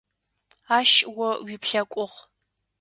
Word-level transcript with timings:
Ащ 0.77 0.91
о 1.09 1.27
уиуплъэкӏугъ. 1.43 2.15